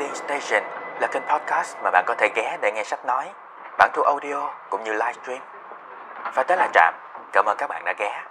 Reading 0.00 0.16
Station 0.16 0.62
là 1.00 1.08
kênh 1.12 1.22
podcast 1.22 1.76
mà 1.82 1.90
bạn 1.90 2.04
có 2.06 2.14
thể 2.18 2.28
ghé 2.36 2.58
để 2.62 2.72
nghe 2.74 2.84
sách 2.84 3.04
nói, 3.06 3.32
bản 3.78 3.90
thu 3.94 4.02
audio 4.02 4.50
cũng 4.70 4.84
như 4.84 4.92
livestream. 4.92 5.42
Và 6.34 6.44
tới 6.48 6.56
là 6.56 6.70
Trạm, 6.74 6.94
cảm 7.32 7.44
ơn 7.44 7.56
các 7.58 7.66
bạn 7.66 7.82
đã 7.84 7.94
ghé. 7.98 8.24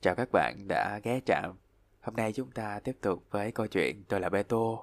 Chào 0.00 0.14
các 0.14 0.28
bạn 0.32 0.68
đã 0.68 1.00
ghé 1.02 1.20
Trạm. 1.26 1.56
Hôm 2.02 2.16
nay 2.16 2.32
chúng 2.32 2.50
ta 2.50 2.80
tiếp 2.84 2.96
tục 3.02 3.22
với 3.30 3.52
câu 3.52 3.66
chuyện 3.66 4.04
Tôi 4.08 4.20
là 4.20 4.28
Beto. 4.28 4.76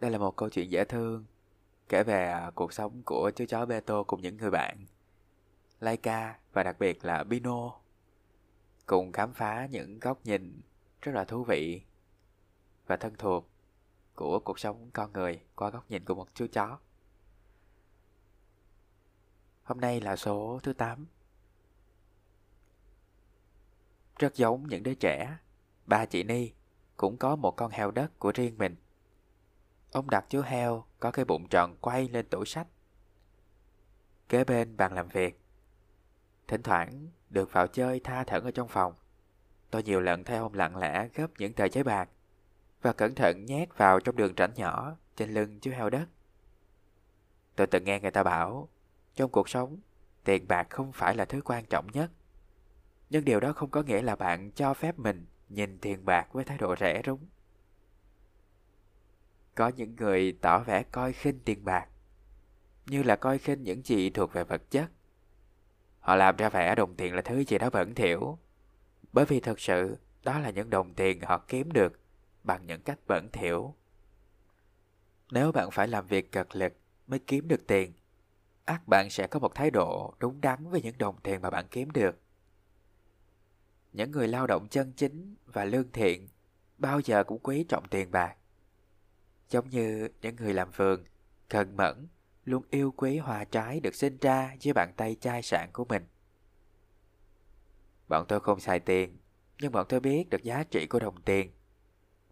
Đây 0.00 0.10
là 0.10 0.18
một 0.18 0.36
câu 0.36 0.48
chuyện 0.48 0.70
dễ 0.70 0.84
thương, 0.84 1.24
kể 1.88 2.02
về 2.02 2.30
à, 2.30 2.50
cuộc 2.54 2.72
sống 2.72 3.02
của 3.04 3.30
chú 3.36 3.44
chó 3.48 3.66
Beto 3.66 4.02
cùng 4.02 4.20
những 4.20 4.36
người 4.36 4.50
bạn. 4.50 4.76
Laika 5.80 6.34
và 6.52 6.62
đặc 6.62 6.76
biệt 6.78 7.04
là 7.04 7.24
Bino 7.24 7.79
cùng 8.90 9.12
khám 9.12 9.32
phá 9.32 9.68
những 9.70 9.98
góc 10.00 10.20
nhìn 10.24 10.60
rất 11.02 11.12
là 11.12 11.24
thú 11.24 11.44
vị 11.44 11.82
và 12.86 12.96
thân 12.96 13.14
thuộc 13.18 13.48
của 14.14 14.40
cuộc 14.40 14.58
sống 14.58 14.90
con 14.92 15.12
người 15.12 15.40
qua 15.54 15.70
góc 15.70 15.90
nhìn 15.90 16.04
của 16.04 16.14
một 16.14 16.28
chú 16.34 16.46
chó. 16.52 16.78
Hôm 19.62 19.80
nay 19.80 20.00
là 20.00 20.16
số 20.16 20.60
thứ 20.62 20.72
8. 20.72 21.06
Rất 24.18 24.34
giống 24.34 24.68
những 24.68 24.82
đứa 24.82 24.94
trẻ, 24.94 25.36
ba 25.86 26.06
chị 26.06 26.22
Ni 26.22 26.52
cũng 26.96 27.16
có 27.16 27.36
một 27.36 27.56
con 27.56 27.70
heo 27.70 27.90
đất 27.90 28.18
của 28.18 28.32
riêng 28.34 28.58
mình. 28.58 28.76
Ông 29.92 30.10
đặt 30.10 30.24
chú 30.28 30.42
heo 30.42 30.84
có 31.00 31.10
cái 31.10 31.24
bụng 31.24 31.46
tròn 31.50 31.76
quay 31.80 32.08
lên 32.08 32.26
tủ 32.28 32.44
sách. 32.44 32.66
Kế 34.28 34.44
bên 34.44 34.76
bàn 34.76 34.92
làm 34.92 35.08
việc. 35.08 35.40
Thỉnh 36.50 36.62
thoảng 36.62 37.08
được 37.30 37.52
vào 37.52 37.66
chơi 37.66 38.00
tha 38.00 38.24
thẩn 38.24 38.44
ở 38.44 38.50
trong 38.50 38.68
phòng. 38.68 38.94
Tôi 39.70 39.82
nhiều 39.82 40.00
lần 40.00 40.24
thấy 40.24 40.36
ông 40.36 40.54
lặng 40.54 40.76
lẽ 40.76 41.08
gấp 41.14 41.26
những 41.38 41.52
tờ 41.52 41.64
giấy 41.64 41.84
bạc 41.84 42.08
và 42.82 42.92
cẩn 42.92 43.14
thận 43.14 43.44
nhét 43.46 43.78
vào 43.78 44.00
trong 44.00 44.16
đường 44.16 44.34
rãnh 44.36 44.54
nhỏ 44.54 44.96
trên 45.16 45.30
lưng 45.30 45.58
chú 45.60 45.70
heo 45.70 45.90
đất. 45.90 46.08
Tôi 47.56 47.66
từng 47.66 47.84
nghe 47.84 48.00
người 48.00 48.10
ta 48.10 48.22
bảo, 48.22 48.68
trong 49.14 49.30
cuộc 49.30 49.48
sống, 49.48 49.78
tiền 50.24 50.48
bạc 50.48 50.66
không 50.70 50.92
phải 50.92 51.14
là 51.14 51.24
thứ 51.24 51.40
quan 51.44 51.64
trọng 51.64 51.86
nhất. 51.92 52.10
Nhưng 53.10 53.24
điều 53.24 53.40
đó 53.40 53.52
không 53.52 53.70
có 53.70 53.82
nghĩa 53.82 54.02
là 54.02 54.16
bạn 54.16 54.50
cho 54.50 54.74
phép 54.74 54.98
mình 54.98 55.26
nhìn 55.48 55.78
tiền 55.78 56.04
bạc 56.04 56.32
với 56.32 56.44
thái 56.44 56.58
độ 56.58 56.76
rẻ 56.76 57.02
rúng. 57.06 57.26
Có 59.54 59.68
những 59.68 59.96
người 59.96 60.38
tỏ 60.42 60.58
vẻ 60.58 60.82
coi 60.82 61.12
khinh 61.12 61.40
tiền 61.44 61.64
bạc, 61.64 61.88
như 62.86 63.02
là 63.02 63.16
coi 63.16 63.38
khinh 63.38 63.62
những 63.62 63.82
gì 63.84 64.10
thuộc 64.10 64.32
về 64.32 64.44
vật 64.44 64.62
chất. 64.70 64.90
Họ 66.10 66.16
làm 66.16 66.36
ra 66.36 66.48
vẻ 66.48 66.74
đồng 66.74 66.94
tiền 66.94 67.14
là 67.14 67.22
thứ 67.22 67.44
gì 67.44 67.58
đó 67.58 67.70
bẩn 67.70 67.94
thỉu. 67.94 68.38
Bởi 69.12 69.24
vì 69.24 69.40
thật 69.40 69.60
sự 69.60 69.96
đó 70.22 70.38
là 70.38 70.50
những 70.50 70.70
đồng 70.70 70.94
tiền 70.94 71.20
họ 71.20 71.38
kiếm 71.48 71.72
được 71.72 72.00
bằng 72.42 72.66
những 72.66 72.82
cách 72.82 72.98
bẩn 73.06 73.28
thỉu. 73.32 73.74
Nếu 75.32 75.52
bạn 75.52 75.70
phải 75.70 75.88
làm 75.88 76.06
việc 76.06 76.32
cật 76.32 76.56
lực 76.56 76.72
mới 77.06 77.18
kiếm 77.18 77.48
được 77.48 77.66
tiền, 77.66 77.92
ác 78.64 78.88
bạn 78.88 79.10
sẽ 79.10 79.26
có 79.26 79.38
một 79.38 79.54
thái 79.54 79.70
độ 79.70 80.14
đúng 80.18 80.40
đắn 80.40 80.70
với 80.70 80.82
những 80.82 80.98
đồng 80.98 81.20
tiền 81.22 81.42
mà 81.42 81.50
bạn 81.50 81.66
kiếm 81.70 81.90
được. 81.90 82.20
Những 83.92 84.10
người 84.10 84.28
lao 84.28 84.46
động 84.46 84.68
chân 84.70 84.92
chính 84.96 85.34
và 85.46 85.64
lương 85.64 85.92
thiện 85.92 86.28
bao 86.78 87.00
giờ 87.00 87.24
cũng 87.24 87.38
quý 87.42 87.64
trọng 87.68 87.88
tiền 87.88 88.10
bạc. 88.10 88.36
Giống 89.50 89.68
như 89.68 90.08
những 90.22 90.36
người 90.36 90.54
làm 90.54 90.70
vườn, 90.70 91.04
cần 91.48 91.76
mẫn 91.76 92.06
luôn 92.44 92.62
yêu 92.70 92.92
quý 92.96 93.18
hoa 93.18 93.44
trái 93.44 93.80
được 93.80 93.94
sinh 93.94 94.18
ra 94.20 94.56
dưới 94.60 94.74
bàn 94.74 94.92
tay 94.96 95.16
chai 95.20 95.42
sạn 95.42 95.70
của 95.72 95.84
mình. 95.84 96.06
Bọn 98.08 98.26
tôi 98.28 98.40
không 98.40 98.60
xài 98.60 98.80
tiền, 98.80 99.18
nhưng 99.60 99.72
bọn 99.72 99.86
tôi 99.88 100.00
biết 100.00 100.30
được 100.30 100.42
giá 100.42 100.64
trị 100.70 100.86
của 100.86 100.98
đồng 100.98 101.22
tiền. 101.22 101.50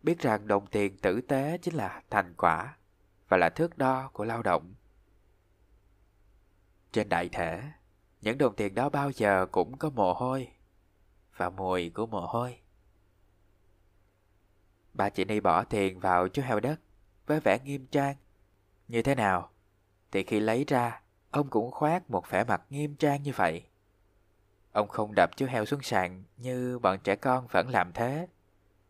Biết 0.02 0.18
rằng 0.18 0.46
đồng 0.46 0.66
tiền 0.66 0.98
tử 0.98 1.20
tế 1.20 1.58
chính 1.62 1.74
là 1.74 2.02
thành 2.10 2.34
quả 2.36 2.76
và 3.28 3.36
là 3.36 3.48
thước 3.48 3.78
đo 3.78 4.10
của 4.12 4.24
lao 4.24 4.42
động. 4.42 4.74
Trên 6.92 7.08
đại 7.08 7.28
thể, 7.28 7.62
những 8.20 8.38
đồng 8.38 8.56
tiền 8.56 8.74
đó 8.74 8.88
bao 8.88 9.10
giờ 9.10 9.46
cũng 9.46 9.78
có 9.78 9.90
mồ 9.90 10.12
hôi 10.12 10.48
và 11.36 11.50
mùi 11.50 11.90
của 11.90 12.06
mồ 12.06 12.26
hôi. 12.26 12.58
Bà 14.94 15.10
chị 15.10 15.24
Ni 15.24 15.40
bỏ 15.40 15.64
tiền 15.64 16.00
vào 16.00 16.28
chú 16.28 16.42
heo 16.42 16.60
đất 16.60 16.80
với 17.26 17.40
vẻ 17.40 17.58
nghiêm 17.64 17.86
trang. 17.86 18.16
Như 18.88 19.02
thế 19.02 19.14
nào? 19.14 19.50
Thì 20.12 20.22
khi 20.22 20.40
lấy 20.40 20.64
ra, 20.68 21.00
ông 21.30 21.48
cũng 21.50 21.70
khoác 21.70 22.10
một 22.10 22.30
vẻ 22.30 22.44
mặt 22.44 22.62
nghiêm 22.70 22.94
trang 22.94 23.22
như 23.22 23.32
vậy. 23.36 23.62
Ông 24.72 24.88
không 24.88 25.14
đập 25.16 25.30
chú 25.36 25.46
heo 25.46 25.64
xuống 25.64 25.82
sàn 25.82 26.22
như 26.36 26.78
bọn 26.78 26.98
trẻ 27.04 27.16
con 27.16 27.46
vẫn 27.46 27.68
làm 27.68 27.92
thế, 27.92 28.28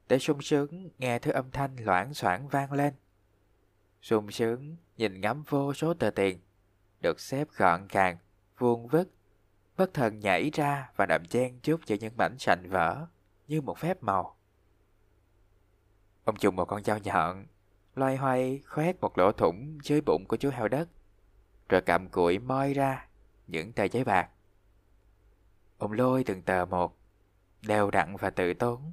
để 0.08 0.18
sung 0.18 0.42
sướng 0.42 0.88
nghe 0.98 1.18
thứ 1.18 1.30
âm 1.30 1.50
thanh 1.50 1.76
loãng 1.84 2.14
xoảng 2.14 2.48
vang 2.48 2.72
lên. 2.72 2.94
sung 4.02 4.30
sướng 4.30 4.76
nhìn 4.96 5.20
ngắm 5.20 5.42
vô 5.48 5.74
số 5.74 5.94
tờ 5.94 6.10
tiền, 6.10 6.40
được 7.00 7.20
xếp 7.20 7.48
gọn 7.56 7.86
gàng, 7.88 8.16
vuông 8.58 8.88
vức, 8.88 9.08
bất 9.76 9.94
thần 9.94 10.20
nhảy 10.20 10.50
ra 10.50 10.90
và 10.96 11.06
đậm 11.06 11.24
chen 11.28 11.58
chút 11.62 11.80
cho 11.86 11.96
những 12.00 12.16
mảnh 12.16 12.38
sành 12.38 12.70
vỡ 12.70 13.06
như 13.48 13.60
một 13.60 13.78
phép 13.78 14.02
màu. 14.02 14.36
Ông 16.24 16.36
dùng 16.40 16.56
một 16.56 16.64
con 16.64 16.84
dao 16.84 16.98
nhọn, 16.98 17.46
loay 17.94 18.16
hoay 18.16 18.60
khoét 18.66 19.00
một 19.00 19.18
lỗ 19.18 19.32
thủng 19.32 19.78
dưới 19.82 20.00
bụng 20.00 20.24
của 20.28 20.36
chú 20.36 20.50
heo 20.50 20.68
đất 20.68 20.88
rồi 21.68 21.80
cầm 21.80 22.08
cụi 22.08 22.38
moi 22.38 22.74
ra 22.74 23.06
những 23.46 23.72
tờ 23.72 23.84
giấy 23.84 24.04
bạc. 24.04 24.30
Ông 25.78 25.92
lôi 25.92 26.24
từng 26.24 26.42
tờ 26.42 26.64
một, 26.64 26.96
đều 27.62 27.90
đặn 27.90 28.16
và 28.16 28.30
tự 28.30 28.54
tốn. 28.54 28.92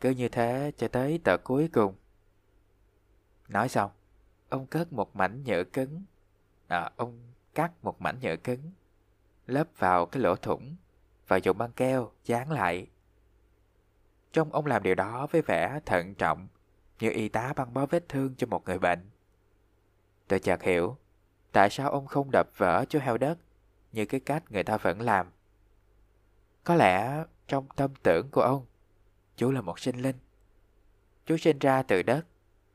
Cứ 0.00 0.10
như 0.10 0.28
thế 0.28 0.72
cho 0.76 0.88
tới 0.88 1.20
tờ 1.24 1.36
cuối 1.36 1.68
cùng. 1.72 1.94
Nói 3.48 3.68
xong, 3.68 3.90
ông 4.48 4.66
cất 4.66 4.92
một 4.92 5.16
mảnh 5.16 5.44
nhựa 5.44 5.64
cứng. 5.64 6.04
À, 6.68 6.90
ông 6.96 7.32
cắt 7.54 7.72
một 7.82 8.00
mảnh 8.00 8.18
nhựa 8.20 8.36
cứng, 8.36 8.72
lấp 9.46 9.68
vào 9.78 10.06
cái 10.06 10.22
lỗ 10.22 10.36
thủng 10.36 10.76
và 11.28 11.36
dùng 11.36 11.58
băng 11.58 11.72
keo 11.72 12.10
dán 12.24 12.50
lại. 12.50 12.86
Trông 14.32 14.52
ông 14.52 14.66
làm 14.66 14.82
điều 14.82 14.94
đó 14.94 15.26
với 15.30 15.42
vẻ 15.42 15.80
thận 15.86 16.14
trọng, 16.14 16.48
như 17.00 17.10
y 17.10 17.28
tá 17.28 17.52
băng 17.56 17.74
bó 17.74 17.86
vết 17.86 18.08
thương 18.08 18.34
cho 18.36 18.46
một 18.46 18.64
người 18.64 18.78
bệnh. 18.78 19.10
Tôi 20.28 20.40
chợt 20.40 20.62
hiểu, 20.62 20.96
Tại 21.52 21.70
sao 21.70 21.90
ông 21.90 22.06
không 22.06 22.30
đập 22.32 22.48
vỡ 22.56 22.84
chú 22.88 22.98
heo 22.98 23.18
đất 23.18 23.38
như 23.92 24.04
cái 24.04 24.20
cách 24.20 24.52
người 24.52 24.62
ta 24.62 24.76
vẫn 24.76 25.00
làm? 25.00 25.30
Có 26.64 26.74
lẽ 26.74 27.24
trong 27.46 27.66
tâm 27.76 27.90
tưởng 28.02 28.28
của 28.30 28.40
ông, 28.42 28.66
chú 29.36 29.50
là 29.50 29.60
một 29.60 29.78
sinh 29.80 29.96
linh. 29.96 30.16
Chú 31.26 31.36
sinh 31.36 31.58
ra 31.58 31.82
từ 31.82 32.02
đất, 32.02 32.26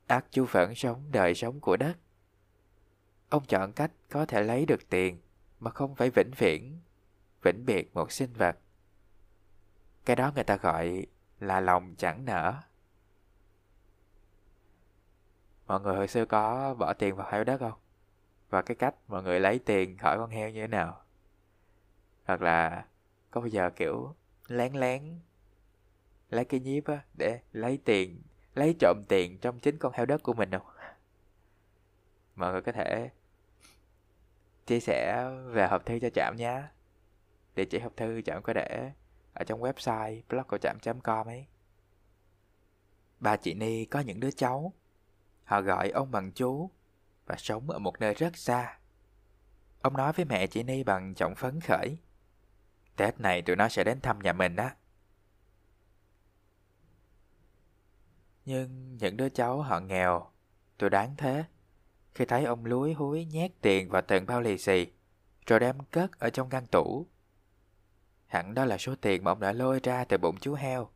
ác 0.08 0.26
chú 0.32 0.46
vẫn 0.46 0.76
sống 0.76 1.04
đời 1.12 1.36
sống 1.36 1.60
của 1.60 1.78
đất. 1.78 1.98
Ông 3.30 3.46
chọn 3.46 3.72
cách 3.72 3.92
có 4.10 4.26
thể 4.26 4.44
lấy 4.44 4.66
được 4.66 4.90
tiền 4.90 5.22
mà 5.60 5.72
không 5.72 5.96
phải 5.96 6.10
vĩnh 6.10 6.32
viễn, 6.38 6.80
vĩnh 7.44 7.66
biệt 7.66 7.94
một 7.94 8.12
sinh 8.12 8.34
vật. 8.34 8.58
Cái 10.06 10.16
đó 10.16 10.32
người 10.36 10.44
ta 10.44 10.58
gọi 10.58 11.06
là 11.40 11.60
lòng 11.60 11.96
chẳng 11.98 12.26
nở. 12.26 12.54
Mọi 15.68 15.82
người 15.82 15.96
hồi 15.96 16.08
xưa 16.08 16.26
có 16.26 16.74
bỏ 16.74 16.94
tiền 16.94 17.16
vào 17.16 17.32
heo 17.32 17.44
đất 17.44 17.58
không? 17.60 17.80
Và 18.50 18.62
cái 18.62 18.76
cách 18.76 18.96
mọi 19.08 19.24
người 19.24 19.40
lấy 19.40 19.60
tiền 19.60 19.98
khỏi 19.98 20.18
con 20.18 20.30
heo 20.30 20.50
như 20.50 20.62
thế 20.62 20.68
nào? 20.68 21.02
Hoặc 22.26 22.42
là 22.42 22.86
có 23.32 23.42
bao 23.42 23.48
giờ, 23.48 23.70
kiểu, 23.70 24.16
lén 24.48 24.74
lén 24.74 25.20
lấy 26.30 26.46
cái 26.46 26.60
nhíp 26.60 26.86
á, 26.86 27.06
để 27.18 27.40
lấy 27.52 27.80
tiền, 27.86 28.22
lấy 28.56 28.76
trộm 28.80 29.04
tiền 29.10 29.38
trong 29.42 29.60
chính 29.60 29.78
con 29.78 29.94
heo 29.96 30.06
đất 30.06 30.24
của 30.24 30.34
mình 30.34 30.52
không? 30.52 30.68
Mọi 32.36 32.52
người 32.52 32.62
có 32.62 32.72
thể 32.72 33.10
chia 34.66 34.80
sẻ 34.80 35.30
về 35.46 35.68
hộp 35.68 35.86
thư 35.86 36.00
cho 36.00 36.10
trạm 36.10 36.36
nhé 36.38 36.64
địa 37.58 37.66
chỉ 37.66 37.80
hộp 37.80 37.98
thư 37.98 38.22
trạm 38.22 38.44
có 38.44 38.54
để 38.54 38.92
ở 39.34 39.44
trong 39.44 39.62
website 39.62 40.22
blog 40.30 40.48
của 40.48 40.58
trạm 40.58 41.00
com 41.04 41.28
ấy. 41.28 41.46
Bà 43.20 43.38
chị 43.38 43.54
ni 43.54 43.86
có 43.86 44.00
những 44.00 44.20
đứa 44.20 44.32
cháu, 44.32 44.74
họ 45.44 45.62
gọi 45.62 45.90
ông 45.90 46.12
bằng 46.12 46.32
chú 46.32 46.70
và 47.28 47.36
sống 47.38 47.70
ở 47.70 47.80
một 47.80 48.00
nơi 48.00 48.14
rất 48.14 48.38
xa. 48.38 48.80
Ông 49.82 49.98
nói 49.98 50.14
với 50.14 50.26
mẹ 50.26 50.48
chị 50.48 50.64
Ni 50.64 50.84
bằng 50.84 51.14
giọng 51.18 51.36
phấn 51.36 51.62
khởi. 51.62 51.98
Tết 52.96 53.20
này 53.20 53.42
tụi 53.42 53.56
nó 53.56 53.70
sẽ 53.70 53.84
đến 53.84 54.02
thăm 54.02 54.20
nhà 54.20 54.34
mình 54.34 54.56
á. 54.56 54.76
Nhưng 58.46 58.98
những 58.98 59.18
đứa 59.18 59.30
cháu 59.30 59.62
họ 59.62 59.80
nghèo, 59.80 60.32
tôi 60.78 60.90
đáng 60.90 61.16
thế. 61.18 61.44
Khi 62.16 62.26
thấy 62.26 62.46
ông 62.46 62.66
lúi 62.66 62.94
húi 62.94 63.26
nhét 63.26 63.52
tiền 63.62 63.90
vào 63.90 64.02
từng 64.08 64.26
bao 64.26 64.42
lì 64.42 64.58
xì, 64.58 64.88
rồi 65.46 65.60
đem 65.60 65.80
cất 65.80 66.20
ở 66.20 66.30
trong 66.30 66.50
ngăn 66.50 66.66
tủ. 66.66 67.08
Hẳn 68.28 68.54
đó 68.54 68.66
là 68.66 68.78
số 68.78 68.96
tiền 69.02 69.24
mà 69.24 69.32
ông 69.32 69.40
đã 69.40 69.52
lôi 69.52 69.80
ra 69.84 70.06
từ 70.06 70.18
bụng 70.18 70.38
chú 70.40 70.54
heo. 70.54 70.90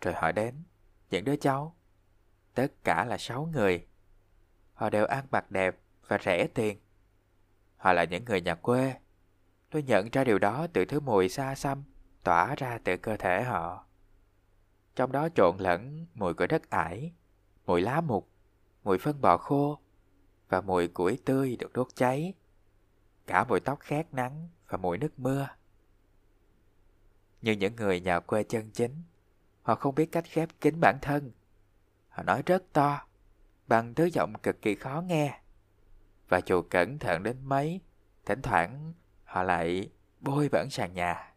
Rồi 0.00 0.14
họ 0.14 0.32
đến, 0.32 0.62
những 1.10 1.24
đứa 1.24 1.36
cháu, 1.36 1.76
tất 2.54 2.72
cả 2.84 3.04
là 3.04 3.18
sáu 3.18 3.46
người 3.52 3.86
Họ 4.76 4.90
đều 4.90 5.06
ăn 5.06 5.24
mặc 5.30 5.50
đẹp 5.50 5.76
và 6.08 6.18
rẻ 6.24 6.46
tiền. 6.46 6.78
Họ 7.76 7.92
là 7.92 8.04
những 8.04 8.24
người 8.24 8.40
nhà 8.40 8.54
quê. 8.54 8.94
Tôi 9.70 9.82
nhận 9.82 10.08
ra 10.12 10.24
điều 10.24 10.38
đó 10.38 10.66
từ 10.72 10.84
thứ 10.84 11.00
mùi 11.00 11.28
xa 11.28 11.54
xăm 11.54 11.82
tỏa 12.22 12.54
ra 12.54 12.78
từ 12.84 12.96
cơ 12.96 13.16
thể 13.16 13.42
họ. 13.42 13.86
trong 14.96 15.12
đó 15.12 15.28
trộn 15.34 15.56
lẫn 15.58 16.06
mùi 16.14 16.34
của 16.34 16.46
đất 16.46 16.70
ải, 16.70 17.12
mùi 17.66 17.80
lá 17.80 18.00
mục, 18.00 18.28
mùi 18.84 18.98
phân 18.98 19.20
bò 19.20 19.36
khô 19.36 19.78
và 20.48 20.60
mùi 20.60 20.88
củi 20.88 21.18
tươi 21.24 21.56
được 21.56 21.72
đốt 21.72 21.88
cháy, 21.94 22.34
cả 23.26 23.44
mùi 23.44 23.60
tóc 23.60 23.80
khét 23.80 24.14
nắng 24.14 24.48
và 24.68 24.78
mùi 24.78 24.98
nước 24.98 25.18
mưa. 25.18 25.48
Như 27.42 27.52
những 27.52 27.76
người 27.76 28.00
nhà 28.00 28.20
quê 28.20 28.42
chân 28.42 28.70
chính, 28.70 29.02
họ 29.62 29.74
không 29.74 29.94
biết 29.94 30.12
cách 30.12 30.24
khép 30.24 30.48
kín 30.60 30.80
bản 30.80 30.98
thân. 31.02 31.32
Họ 32.08 32.22
nói 32.22 32.42
rất 32.46 32.72
to, 32.72 33.06
bằng 33.66 33.94
thứ 33.94 34.04
giọng 34.04 34.32
cực 34.42 34.62
kỳ 34.62 34.74
khó 34.74 35.02
nghe. 35.06 35.40
Và 36.28 36.40
dù 36.46 36.62
cẩn 36.62 36.98
thận 36.98 37.22
đến 37.22 37.36
mấy, 37.42 37.80
thỉnh 38.26 38.42
thoảng 38.42 38.92
họ 39.24 39.42
lại 39.42 39.90
bôi 40.20 40.48
bẩn 40.52 40.70
sàn 40.70 40.94
nhà. 40.94 41.32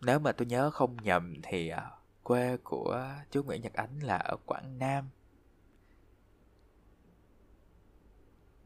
Nếu 0.00 0.18
mà 0.18 0.32
tôi 0.32 0.46
nhớ 0.46 0.70
không 0.70 0.96
nhầm 0.96 1.34
thì 1.42 1.68
à, 1.68 1.90
quê 2.22 2.56
của 2.56 3.14
chú 3.30 3.42
Nguyễn 3.42 3.62
Nhật 3.62 3.72
Ánh 3.72 3.98
là 3.98 4.16
ở 4.16 4.36
Quảng 4.46 4.78
Nam. 4.78 5.08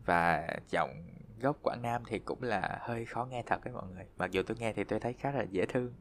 Và 0.05 0.49
giọng 0.71 1.05
gốc 1.41 1.57
Quảng 1.63 1.83
Nam 1.83 2.03
thì 2.07 2.19
cũng 2.19 2.43
là 2.43 2.79
hơi 2.81 3.07
khó 3.07 3.25
nghe 3.25 3.43
thật 3.47 3.65
đấy 3.65 3.75
mọi 3.75 3.89
người. 3.89 4.07
Mặc 4.17 4.31
dù 4.31 4.43
tôi 4.43 4.57
nghe 4.57 4.73
thì 4.73 4.85
tôi 4.85 5.01
thấy 5.01 5.13
khá 5.13 5.33
là 5.33 5.43
dễ 5.43 5.67
thương. 5.67 5.95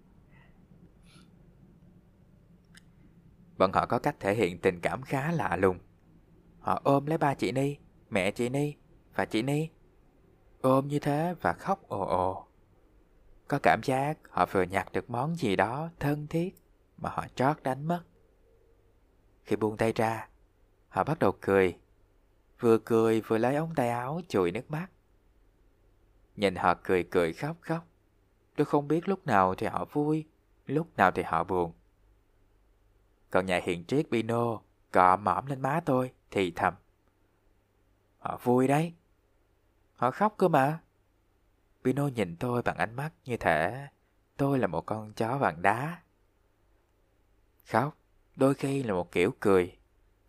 Bọn 3.62 3.72
họ 3.74 3.86
có 3.86 4.00
cách 4.00 4.16
thể 4.20 4.34
hiện 4.34 4.58
tình 4.58 4.80
cảm 4.80 5.02
khá 5.02 5.32
lạ 5.32 5.56
lùng. 5.56 5.80
Họ 6.60 6.82
ôm 6.84 7.06
lấy 7.06 7.18
ba 7.18 7.34
chị 7.34 7.52
Ni, 7.52 7.78
mẹ 8.10 8.32
chị 8.32 8.50
Ni 8.50 8.74
và 9.16 9.26
chị 9.26 9.42
Ni. 9.42 9.70
Ôm 10.62 10.88
như 10.88 11.00
thế 11.00 11.36
và 11.42 11.54
khóc 11.54 11.88
ồ 11.88 12.06
ồ. 12.06 12.48
Có 13.48 13.60
cảm 13.64 13.82
giác 13.84 14.18
họ 14.30 14.46
vừa 14.52 14.64
nhặt 14.64 14.92
được 14.94 15.10
món 15.10 15.36
gì 15.36 15.56
đó 15.56 15.90
thân 16.00 16.28
thiết 16.28 16.56
mà 16.98 17.10
họ 17.10 17.26
trót 17.36 17.64
đánh 17.64 17.88
mất. 17.88 18.04
Khi 19.44 19.56
buông 19.56 19.78
tay 19.78 19.94
ra, 19.94 20.30
họ 20.90 21.04
bắt 21.04 21.20
đầu 21.20 21.32
cười. 21.42 21.78
Vừa 22.60 22.78
cười 22.78 23.22
vừa 23.22 23.38
lấy 23.38 23.56
ống 23.56 23.76
tay 23.76 23.90
áo 23.90 24.22
chùi 24.28 24.52
nước 24.52 24.72
mắt. 24.72 24.88
Nhìn 26.36 26.56
họ 26.56 26.74
cười 26.84 27.04
cười 27.04 27.34
khóc 27.34 27.58
khóc. 27.62 27.88
Tôi 28.56 28.66
không 28.66 28.88
biết 28.88 29.10
lúc 29.10 29.26
nào 29.26 29.56
thì 29.56 29.68
họ 29.68 29.86
vui, 29.92 30.26
lúc 30.66 30.88
nào 30.98 31.12
thì 31.12 31.24
họ 31.24 31.44
buồn. 31.44 31.74
Còn 33.32 33.46
nhà 33.46 33.60
hiện 33.64 33.86
triết 33.86 34.06
Pino 34.12 34.60
cọ 34.92 35.18
mõm 35.18 35.46
lên 35.46 35.62
má 35.62 35.82
tôi 35.86 36.12
thì 36.32 36.52
thầm. 36.56 36.74
Họ 38.20 38.40
vui 38.44 38.68
đấy. 38.68 38.94
Họ 39.96 40.12
khóc 40.12 40.36
cơ 40.38 40.48
mà. 40.48 40.80
Pino 41.84 42.08
nhìn 42.08 42.36
tôi 42.38 42.62
bằng 42.62 42.78
ánh 42.78 42.96
mắt 42.96 43.12
như 43.26 43.38
thể 43.38 43.88
tôi 44.38 44.60
là 44.60 44.68
một 44.68 44.86
con 44.86 45.14
chó 45.14 45.38
vàng 45.38 45.62
đá. 45.62 46.02
Khóc 47.66 47.98
đôi 48.36 48.54
khi 48.54 48.84
là 48.84 48.94
một 48.94 49.12
kiểu 49.12 49.32
cười 49.40 49.78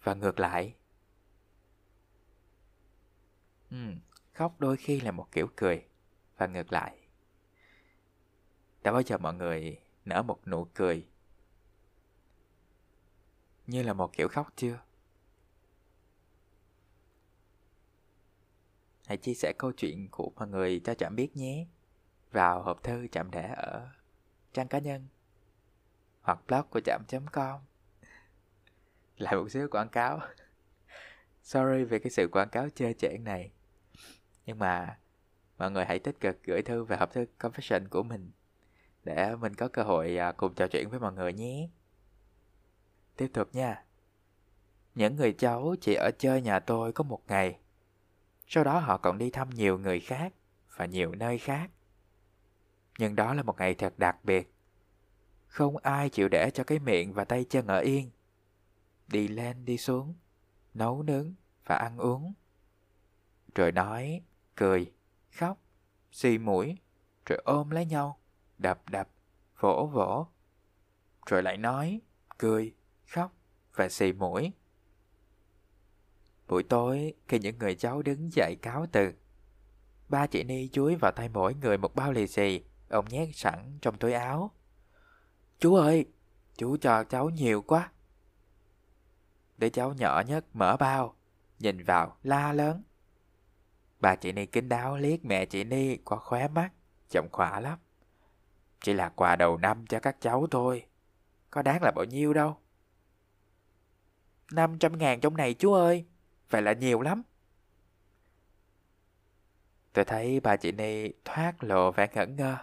và 0.03 0.15
ngược 0.15 0.41
lại. 0.41 0.75
Ừ, 3.71 3.77
khóc 4.33 4.55
đôi 4.59 4.77
khi 4.77 5.01
là 5.01 5.11
một 5.11 5.33
kiểu 5.33 5.49
cười 5.57 5.85
và 6.37 6.47
ngược 6.47 6.73
lại. 6.73 6.99
Đã 8.83 8.93
bao 8.93 9.03
giờ 9.03 9.19
mọi 9.19 9.35
người 9.35 9.81
nở 10.05 10.23
một 10.23 10.49
nụ 10.49 10.65
cười 10.65 11.07
như 13.73 13.83
là 13.83 13.93
một 13.93 14.13
kiểu 14.13 14.29
khóc 14.29 14.53
chưa? 14.57 14.81
Hãy 19.07 19.17
chia 19.17 19.35
sẻ 19.35 19.53
câu 19.59 19.73
chuyện 19.73 20.09
của 20.11 20.33
mọi 20.37 20.49
người 20.49 20.81
cho 20.85 20.95
Trạm 20.95 21.17
biết 21.17 21.37
nhé 21.37 21.67
vào 22.33 22.63
hộp 22.63 22.83
thư 22.83 23.07
Trạm 23.07 23.31
để 23.31 23.53
ở 23.57 23.89
trang 24.53 24.69
cá 24.69 24.79
nhân 24.79 25.07
hoặc 26.23 26.39
blog 26.49 26.67
của 26.71 26.81
Trạm.com 26.81 27.61
Lại 29.17 29.37
một 29.37 29.49
xíu 29.49 29.69
quảng 29.71 29.89
cáo 29.89 30.21
Sorry 31.43 31.85
về 31.85 31.99
cái 31.99 32.11
sự 32.11 32.29
quảng 32.33 32.49
cáo 32.49 32.69
chê 32.69 32.93
chẽn 32.93 33.25
này 33.25 33.53
Nhưng 34.47 34.59
mà 34.59 34.99
mọi 35.59 35.71
người 35.71 35.85
hãy 35.85 35.99
tích 35.99 36.21
cực 36.21 36.43
gửi 36.45 36.63
thư 36.63 36.85
về 36.85 36.97
hộp 36.97 37.13
thư 37.13 37.25
confession 37.39 37.89
của 37.89 38.03
mình 38.03 38.31
để 39.05 39.37
mình 39.37 39.55
có 39.55 39.69
cơ 39.69 39.83
hội 39.83 40.17
à, 40.17 40.33
cùng 40.33 40.55
trò 40.55 40.67
chuyện 40.67 40.89
với 40.89 41.01
mọi 41.01 41.13
người 41.13 41.33
nhé. 41.33 41.69
Tiếp 43.23 43.31
tục 43.33 43.55
nha. 43.55 43.85
Những 44.95 45.17
người 45.17 45.33
cháu 45.33 45.75
chỉ 45.81 45.95
ở 45.95 46.11
chơi 46.19 46.43
nhà 46.43 46.61
tôi 46.61 46.93
có 46.93 47.05
một 47.05 47.23
ngày. 47.29 47.59
Sau 48.47 48.65
đó 48.65 48.79
họ 48.79 48.99
còn 48.99 49.19
đi 49.19 49.31
thăm 49.31 49.51
nhiều 49.51 49.79
người 49.79 50.01
khác 50.01 50.33
và 50.77 50.87
nhiều 50.87 51.15
nơi 51.15 51.39
khác. 51.39 51.71
Nhưng 52.99 53.17
đó 53.17 53.35
là 53.35 53.43
một 53.43 53.59
ngày 53.59 53.75
thật 53.75 53.99
đặc 53.99 54.25
biệt. 54.25 54.55
Không 55.47 55.77
ai 55.77 56.11
chịu 56.11 56.29
để 56.29 56.51
cho 56.55 56.65
cái 56.65 56.79
miệng 56.79 57.13
và 57.13 57.25
tay 57.25 57.45
chân 57.45 57.67
ở 57.67 57.79
yên. 57.79 58.11
Đi 59.09 59.29
lên 59.29 59.65
đi 59.65 59.79
xuống, 59.79 60.15
nấu 60.75 61.03
nướng 61.03 61.35
và 61.67 61.77
ăn 61.77 61.99
uống. 61.99 62.33
Rồi 63.55 63.73
nói, 63.73 64.23
cười, 64.55 64.93
khóc, 65.31 65.59
xì 66.13 66.39
mũi, 66.39 66.79
rồi 67.27 67.43
ôm 67.45 67.71
lấy 67.71 67.87
nhau, 67.87 68.19
đập 68.59 68.83
đập, 68.91 69.09
vỗ 69.61 69.91
vỗ. 69.93 70.27
Rồi 71.27 71.43
lại 71.43 71.57
nói, 71.57 72.01
cười, 72.39 72.75
khóc 73.13 73.33
và 73.75 73.89
xì 73.89 74.13
mũi. 74.13 74.53
Buổi 76.49 76.63
tối, 76.63 77.15
khi 77.29 77.39
những 77.39 77.59
người 77.59 77.75
cháu 77.75 78.03
đứng 78.03 78.33
dậy 78.33 78.57
cáo 78.63 78.87
từ, 78.93 79.13
ba 80.09 80.27
chị 80.27 80.45
Ni 80.45 80.69
chuối 80.69 80.97
vào 80.97 81.13
tay 81.13 81.29
mỗi 81.29 81.55
người 81.55 81.79
một 81.79 81.95
bao 81.95 82.13
lì 82.13 82.27
xì, 82.27 82.65
ông 82.89 83.09
nhét 83.09 83.29
sẵn 83.33 83.79
trong 83.83 83.99
túi 83.99 84.13
áo. 84.13 84.51
Chú 85.59 85.75
ơi, 85.75 86.07
chú 86.57 86.77
cho 86.77 87.05
cháu 87.05 87.31
nhiều 87.31 87.63
quá. 87.63 87.91
Đứa 89.59 89.69
cháu 89.69 89.95
nhỏ 89.95 90.23
nhất 90.27 90.45
mở 90.53 90.77
bao, 90.77 91.17
nhìn 91.59 91.85
vào 91.85 92.17
la 92.23 92.53
lớn. 92.53 92.83
Bà 94.01 94.17
chị 94.17 94.33
Ni 94.33 94.47
kính 94.47 94.69
đáo 94.69 94.97
liếc 94.97 95.25
mẹ 95.25 95.45
chị 95.45 95.65
Ni 95.65 95.97
qua 95.97 96.19
khóe 96.19 96.49
mắt, 96.49 96.73
giọng 97.11 97.29
khỏa 97.33 97.61
lắm. 97.61 97.79
Chỉ 98.81 98.93
là 98.93 99.09
quà 99.09 99.37
đầu 99.37 99.57
năm 99.57 99.87
cho 99.87 100.01
các 100.01 100.17
cháu 100.21 100.47
thôi, 100.51 100.87
có 101.51 101.63
đáng 101.63 101.83
là 101.83 101.93
bao 101.97 102.05
nhiêu 102.05 102.33
đâu. 102.33 102.62
500 104.53 104.99
ngàn 104.99 105.21
trong 105.21 105.37
này 105.37 105.55
chú 105.55 105.73
ơi, 105.73 106.07
vậy 106.51 106.63
là 106.63 106.73
nhiều 106.73 107.01
lắm. 107.01 107.23
Tôi 109.93 110.05
thấy 110.05 110.41
bà 110.41 110.57
chị 110.57 110.73
Ni 110.73 111.09
thoát 111.25 111.65
lộ 111.65 111.91
vẻ 111.91 112.09
ngẩn 112.15 112.37
ngơ. 112.37 112.57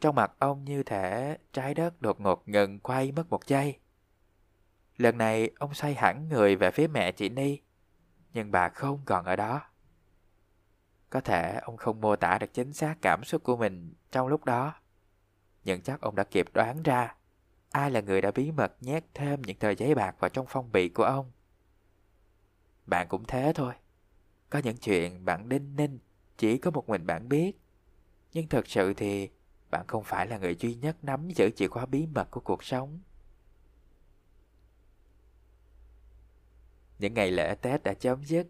Trong 0.00 0.14
mặt 0.14 0.32
ông 0.38 0.64
như 0.64 0.82
thể 0.82 1.38
trái 1.52 1.74
đất 1.74 2.02
đột 2.02 2.20
ngột 2.20 2.48
ngừng 2.48 2.78
quay 2.78 3.12
mất 3.12 3.30
một 3.30 3.46
giây. 3.46 3.78
Lần 4.96 5.18
này 5.18 5.50
ông 5.58 5.74
xoay 5.74 5.94
hẳn 5.94 6.28
người 6.28 6.56
về 6.56 6.70
phía 6.70 6.86
mẹ 6.86 7.12
chị 7.12 7.28
Ni, 7.28 7.58
nhưng 8.32 8.50
bà 8.50 8.68
không 8.68 9.00
còn 9.04 9.24
ở 9.24 9.36
đó. 9.36 9.62
Có 11.10 11.20
thể 11.20 11.60
ông 11.62 11.76
không 11.76 12.00
mô 12.00 12.16
tả 12.16 12.38
được 12.38 12.54
chính 12.54 12.72
xác 12.72 12.94
cảm 13.02 13.24
xúc 13.24 13.42
của 13.44 13.56
mình 13.56 13.94
trong 14.12 14.28
lúc 14.28 14.44
đó, 14.44 14.74
nhưng 15.64 15.82
chắc 15.82 16.00
ông 16.00 16.16
đã 16.16 16.24
kịp 16.24 16.46
đoán 16.54 16.82
ra 16.82 17.14
ai 17.70 17.90
là 17.90 18.00
người 18.00 18.20
đã 18.20 18.30
bí 18.30 18.50
mật 18.50 18.72
nhét 18.80 19.04
thêm 19.14 19.42
những 19.42 19.58
tờ 19.58 19.70
giấy 19.70 19.94
bạc 19.94 20.16
vào 20.18 20.28
trong 20.28 20.46
phong 20.48 20.72
bì 20.72 20.88
của 20.88 21.04
ông. 21.04 21.30
Bạn 22.86 23.08
cũng 23.08 23.24
thế 23.28 23.52
thôi. 23.54 23.74
Có 24.50 24.58
những 24.58 24.76
chuyện 24.76 25.24
bạn 25.24 25.48
đinh 25.48 25.76
ninh 25.76 25.98
chỉ 26.38 26.58
có 26.58 26.70
một 26.70 26.88
mình 26.88 27.06
bạn 27.06 27.28
biết. 27.28 27.60
Nhưng 28.32 28.48
thật 28.48 28.68
sự 28.68 28.94
thì 28.94 29.28
bạn 29.70 29.86
không 29.86 30.04
phải 30.04 30.26
là 30.26 30.38
người 30.38 30.56
duy 30.56 30.74
nhất 30.74 30.96
nắm 31.02 31.28
giữ 31.30 31.50
chìa 31.50 31.68
khóa 31.68 31.86
bí 31.86 32.06
mật 32.06 32.30
của 32.30 32.40
cuộc 32.40 32.64
sống. 32.64 33.00
Những 36.98 37.14
ngày 37.14 37.30
lễ 37.30 37.54
Tết 37.54 37.82
đã 37.82 37.94
chấm 37.94 38.24
dứt, 38.24 38.46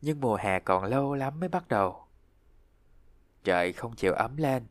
nhưng 0.00 0.20
mùa 0.20 0.36
hè 0.36 0.60
còn 0.60 0.84
lâu 0.84 1.14
lắm 1.14 1.40
mới 1.40 1.48
bắt 1.48 1.68
đầu. 1.68 2.04
Trời 3.44 3.72
không 3.72 3.96
chịu 3.96 4.12
ấm 4.12 4.36
lên, 4.36 4.66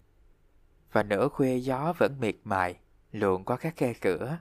và 0.92 1.04
nửa 1.04 1.28
khuya 1.28 1.58
gió 1.58 1.94
vẫn 1.98 2.20
miệt 2.20 2.36
mài 2.44 2.80
luồn 3.12 3.44
qua 3.44 3.58
các 3.58 3.78
khe 3.78 3.94
cửa. 3.94 4.38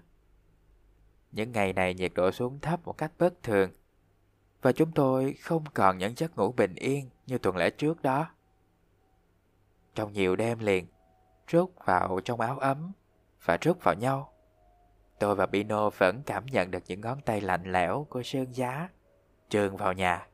Những 1.33 1.53
ngày 1.53 1.73
này 1.73 1.95
nhiệt 1.95 2.13
độ 2.15 2.31
xuống 2.31 2.61
thấp 2.61 2.81
một 2.85 2.99
cách 2.99 3.13
bất 3.19 3.43
thường, 3.43 3.71
và 4.63 4.73
chúng 4.73 4.93
tôi 4.93 5.33
không 5.33 5.65
còn 5.75 5.99
những 5.99 6.15
giấc 6.17 6.37
ngủ 6.37 6.53
bình 6.53 6.75
yên 6.75 7.11
như 7.27 7.39
tuần 7.39 7.57
lễ 7.57 7.71
trước 7.71 8.03
đó. 8.03 8.31
Trong 9.95 10.13
nhiều 10.13 10.37
đêm 10.37 10.59
liền, 10.59 10.87
rút 11.47 11.73
vào 11.85 12.21
trong 12.25 12.41
áo 12.41 12.59
ấm 12.59 12.93
và 13.45 13.59
rút 13.61 13.85
vào 13.85 13.95
nhau. 13.95 14.33
Tôi 15.19 15.35
và 15.35 15.47
Pino 15.47 15.91
vẫn 15.91 16.23
cảm 16.27 16.47
nhận 16.47 16.71
được 16.71 16.83
những 16.87 17.01
ngón 17.01 17.21
tay 17.21 17.41
lạnh 17.41 17.73
lẽo 17.73 18.07
của 18.11 18.23
sơn 18.23 18.55
giá 18.55 18.89
trườn 19.49 19.77
vào 19.77 19.93
nhà 19.93 20.29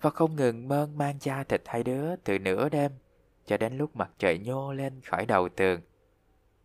và 0.00 0.10
không 0.10 0.36
ngừng 0.36 0.68
mơn 0.68 0.98
mang 0.98 1.16
da 1.20 1.44
thịt 1.44 1.62
hai 1.66 1.82
đứa 1.82 2.16
từ 2.16 2.38
nửa 2.38 2.68
đêm 2.68 2.92
cho 3.46 3.56
đến 3.56 3.78
lúc 3.78 3.96
mặt 3.96 4.10
trời 4.18 4.38
nhô 4.38 4.72
lên 4.72 5.00
khỏi 5.00 5.26
đầu 5.26 5.48
tường 5.48 5.80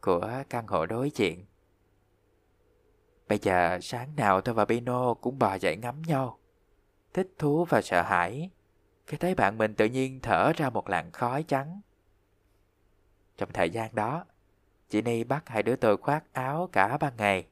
của 0.05 0.43
căn 0.49 0.67
hộ 0.67 0.85
đối 0.85 1.09
diện. 1.09 1.45
Bây 3.27 3.39
giờ 3.39 3.79
sáng 3.81 4.15
nào 4.15 4.41
tôi 4.41 4.55
và 4.55 4.65
Pino 4.65 5.13
cũng 5.13 5.39
bò 5.39 5.53
dậy 5.55 5.77
ngắm 5.77 6.01
nhau, 6.01 6.39
thích 7.13 7.33
thú 7.37 7.65
và 7.65 7.81
sợ 7.81 8.01
hãi 8.01 8.49
khi 9.07 9.17
thấy 9.17 9.35
bạn 9.35 9.57
mình 9.57 9.75
tự 9.75 9.85
nhiên 9.85 10.19
thở 10.23 10.51
ra 10.55 10.69
một 10.69 10.89
làn 10.89 11.11
khói 11.11 11.43
trắng. 11.43 11.81
Trong 13.37 13.49
thời 13.53 13.69
gian 13.69 13.95
đó, 13.95 14.25
chị 14.89 15.01
Ni 15.01 15.23
bắt 15.23 15.49
hai 15.49 15.63
đứa 15.63 15.75
tôi 15.75 15.97
khoác 15.97 16.23
áo 16.33 16.69
cả 16.71 16.97
ban 16.97 17.17
ngày. 17.17 17.47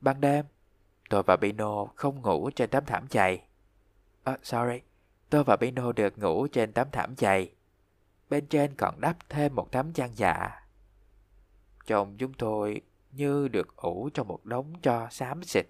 Ban 0.00 0.20
đêm, 0.20 0.44
tôi 1.10 1.22
và 1.26 1.36
Pino 1.36 1.84
không 1.94 2.22
ngủ 2.22 2.50
trên 2.50 2.70
tấm 2.70 2.84
thảm 2.84 3.06
dày. 3.10 3.42
À, 4.24 4.38
sorry, 4.42 4.80
tôi 5.30 5.44
và 5.44 5.56
Pino 5.56 5.92
được 5.92 6.18
ngủ 6.18 6.46
trên 6.46 6.72
tấm 6.72 6.88
thảm 6.92 7.14
dày. 7.18 7.54
Bên 8.30 8.46
trên 8.46 8.74
còn 8.74 9.00
đắp 9.00 9.16
thêm 9.28 9.54
một 9.54 9.72
tấm 9.72 9.92
chăn 9.92 10.10
dạ. 10.14 10.61
Chồng 11.92 12.16
chúng 12.18 12.32
tôi 12.32 12.80
như 13.10 13.48
được 13.48 13.76
ủ 13.76 14.10
trong 14.14 14.28
một 14.28 14.44
đống 14.44 14.72
cho 14.82 15.08
xám 15.10 15.44
xịt. 15.44 15.66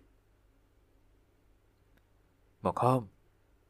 Một 2.60 2.76
hôm, 2.76 3.06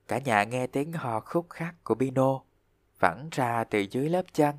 cả 0.09 0.19
nhà 0.19 0.45
nghe 0.45 0.67
tiếng 0.67 0.93
hò 0.93 1.21
khúc 1.21 1.51
khắc 1.51 1.85
của 1.85 1.95
Pino 1.95 2.41
vẳng 2.99 3.29
ra 3.33 3.65
từ 3.65 3.79
dưới 3.79 4.09
lớp 4.09 4.23
chăn. 4.33 4.59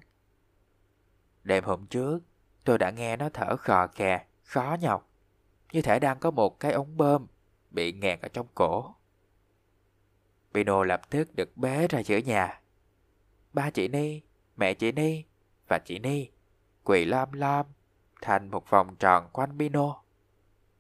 Đêm 1.43 1.63
hôm 1.63 1.85
trước, 1.85 2.19
tôi 2.63 2.77
đã 2.77 2.91
nghe 2.91 3.17
nó 3.17 3.29
thở 3.29 3.57
khò 3.57 3.87
khè, 3.87 4.25
khó 4.43 4.77
nhọc, 4.81 5.09
như 5.71 5.81
thể 5.81 5.99
đang 5.99 6.19
có 6.19 6.31
một 6.31 6.59
cái 6.59 6.71
ống 6.71 6.97
bơm 6.97 7.27
bị 7.71 7.93
nghẹt 7.93 8.21
ở 8.21 8.27
trong 8.27 8.47
cổ. 8.55 8.95
Pino 10.53 10.83
lập 10.83 11.09
tức 11.09 11.35
được 11.35 11.57
bế 11.57 11.87
ra 11.87 11.99
giữa 11.99 12.17
nhà. 12.17 12.61
Ba 13.53 13.69
chị 13.69 13.87
Ni, 13.87 14.21
mẹ 14.57 14.73
chị 14.73 14.91
Ni 14.91 15.23
và 15.67 15.79
chị 15.79 15.99
Ni 15.99 16.29
quỳ 16.83 17.05
lom 17.05 17.31
lom 17.31 17.65
thành 18.23 18.51
một 18.51 18.69
vòng 18.69 18.95
tròn 18.95 19.29
quanh 19.33 19.57
Pino. 19.59 20.01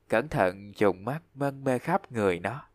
Cẩn 0.09 0.29
thận 0.29 0.71
dùng 0.75 1.05
mắt 1.05 1.21
mân 1.33 1.63
mê 1.63 1.79
khắp 1.79 2.11
người 2.11 2.39
nó. 2.39 2.65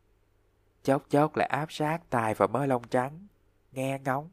Chốc 0.82 1.10
chốc 1.10 1.36
lại 1.36 1.48
áp 1.48 1.72
sát 1.72 2.10
tai 2.10 2.34
vào 2.34 2.48
mớ 2.48 2.66
lông 2.66 2.88
trắng, 2.88 3.26
nghe 3.72 3.98
ngóng. 4.04 4.30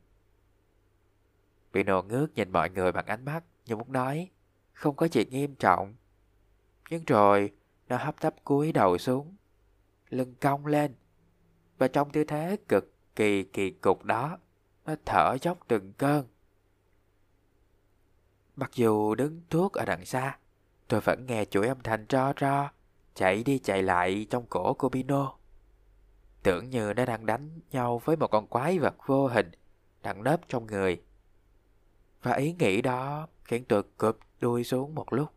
Pino 1.74 2.02
ngước 2.02 2.34
nhìn 2.36 2.52
mọi 2.52 2.70
người 2.70 2.92
bằng 2.92 3.06
ánh 3.06 3.26
mắt 3.26 3.44
như 3.66 3.76
muốn 3.76 3.92
nói, 3.92 4.30
không 4.74 4.96
có 4.96 5.08
chuyện 5.08 5.30
nghiêm 5.30 5.56
trọng. 5.56 5.94
Nhưng 6.90 7.04
rồi, 7.06 7.52
nó 7.88 7.98
hấp 7.98 8.22
tấp 8.22 8.34
cúi 8.44 8.72
đầu 8.72 8.98
xuống, 8.98 9.36
lưng 10.10 10.36
cong 10.42 10.66
lên, 10.66 10.96
và 11.78 11.88
trong 11.88 12.10
tư 12.10 12.24
thế 12.24 12.58
cực 12.68 13.16
kỳ 13.16 13.44
kỳ 13.44 13.72
cục 13.72 14.04
đó, 14.04 14.38
nó 14.86 14.96
thở 15.06 15.38
dốc 15.42 15.58
từng 15.68 15.94
cơn. 15.94 16.26
Mặc 18.56 18.72
dù 18.74 19.16
đứng 19.16 19.42
thuốc 19.50 19.74
ở 19.74 19.86
đằng 19.86 20.06
xa, 20.06 20.38
tôi 20.88 21.02
vẫn 21.02 21.26
nghe 21.26 21.46
chuỗi 21.46 21.68
âm 21.68 21.80
thanh 21.84 22.06
ro 22.10 22.34
ro, 22.40 22.70
chạy 23.16 23.44
đi 23.44 23.60
chạy 23.60 23.84
lại 23.84 24.28
trong 24.30 24.46
cổ 24.50 24.74
của 24.74 24.90
Pino. 24.90 25.36
Tưởng 26.44 26.70
như 26.70 26.94
nó 26.94 27.06
đang 27.06 27.26
đánh 27.26 27.60
nhau 27.72 28.02
với 28.06 28.16
một 28.16 28.28
con 28.28 28.48
quái 28.48 28.80
vật 28.80 28.96
vô 29.06 29.28
hình 29.28 29.52
đang 30.04 30.24
nấp 30.24 30.42
trong 30.50 30.68
người. 30.68 31.02
Và 32.22 32.34
ý 32.34 32.56
nghĩ 32.60 32.82
đó 32.82 33.28
khiến 33.44 33.66
tôi 33.68 33.84
cụp 33.98 34.20
đuôi 34.40 34.64
xuống 34.64 34.96
một 34.96 35.14
lúc. 35.14 35.30